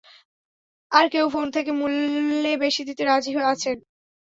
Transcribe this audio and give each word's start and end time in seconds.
আর 0.91 1.05
কেউ 1.13 1.25
ফোন 1.29 1.47
থেকে 1.55 1.71
মুল্যে 1.79 2.53
বেশি 2.63 2.81
দিতে 2.87 3.03
রাজি 3.05 3.31
আছেন? 3.51 3.77